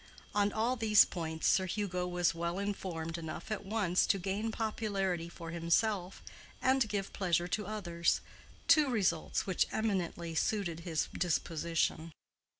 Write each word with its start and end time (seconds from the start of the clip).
On 0.33 0.51
all 0.51 0.75
these 0.75 1.05
points 1.05 1.45
Sir 1.47 1.67
Hugo 1.67 2.07
was 2.07 2.33
well 2.33 2.57
informed 2.57 3.19
enough 3.19 3.51
at 3.51 3.63
once 3.63 4.07
to 4.07 4.17
gain 4.17 4.51
popularity 4.51 5.29
for 5.29 5.51
himself 5.51 6.23
and 6.59 6.89
give 6.89 7.13
pleasure 7.13 7.47
to 7.49 7.67
others—two 7.67 8.89
results 8.89 9.45
which 9.45 9.67
eminently 9.71 10.33
suited 10.33 10.79
his 10.79 11.07
disposition. 11.13 12.13